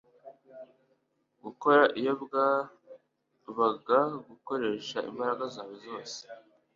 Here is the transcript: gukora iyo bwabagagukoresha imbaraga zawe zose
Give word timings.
gukora 1.43 1.83
iyo 1.99 2.13
bwabagagukoresha 2.23 4.97
imbaraga 5.09 5.43
zawe 5.55 5.75
zose 5.85 6.17